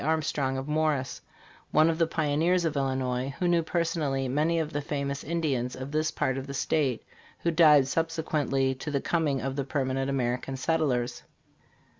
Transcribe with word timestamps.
Arm 0.03 0.23
strong, 0.23 0.57
of 0.57 0.67
Morris, 0.67 1.21
one 1.69 1.87
of 1.87 1.99
the 1.99 2.07
pioneers 2.07 2.65
of 2.65 2.75
Illinois, 2.75 3.35
who 3.37 3.47
knew 3.47 3.61
personally 3.61 4.27
many 4.27 4.57
of 4.57 4.73
the 4.73 4.81
famous 4.81 5.23
Indians 5.23 5.75
of 5.75 5.91
this 5.91 6.09
part 6.09 6.39
of 6.39 6.47
the 6.47 6.55
state 6.55 7.03
who 7.37 7.51
died 7.51 7.87
subsequently 7.87 8.73
THE 8.73 8.79
FINAL 8.79 8.79
TRAGEDY. 8.79 8.79
5Q 8.79 8.83
to 8.85 8.91
the 8.97 9.01
coming 9.01 9.41
of 9.41 9.55
the 9.55 9.63
permanent 9.63 10.09
American 10.09 10.57
settlers. 10.57 11.21